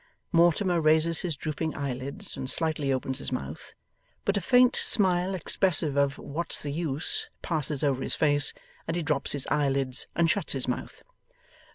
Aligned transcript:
Mortimer 0.31 0.81
raises 0.81 1.19
his 1.21 1.35
drooping 1.35 1.77
eyelids, 1.77 2.35
and 2.35 2.49
slightly 2.49 2.91
opens 2.91 3.19
his 3.19 3.31
mouth. 3.31 3.75
But 4.25 4.35
a 4.35 4.41
faint 4.41 4.75
smile, 4.75 5.35
expressive 5.35 5.95
of 5.95 6.17
'What's 6.17 6.63
the 6.63 6.71
use!' 6.71 7.29
passes 7.43 7.83
over 7.83 8.01
his 8.01 8.15
face, 8.15 8.51
and 8.87 8.95
he 8.97 9.03
drops 9.03 9.33
his 9.33 9.45
eyelids 9.51 10.07
and 10.15 10.27
shuts 10.27 10.53
his 10.53 10.67
mouth. 10.67 11.03